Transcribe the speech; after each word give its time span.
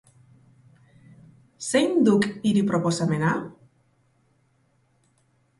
Zein 1.67 1.93
duk 2.09 2.25
hire 2.31 2.65
proposamena? 2.73 3.35